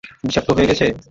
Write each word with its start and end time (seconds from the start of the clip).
বিষাক্ত 0.23 0.49
হয়ে 0.57 0.69
গেছে! 0.69 0.85